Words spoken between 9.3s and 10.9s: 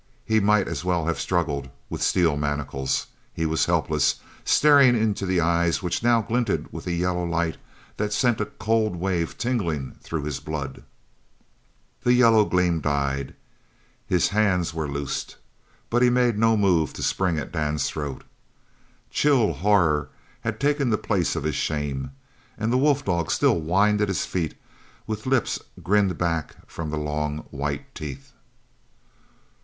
tingling through his blood.